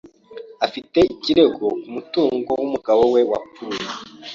Afite 0.65 0.97
ikirego 1.13 1.65
ku 1.83 1.87
mutungo 1.95 2.49
w'umugabo 2.59 3.01
we 3.13 3.21
wapfuye. 3.31 3.85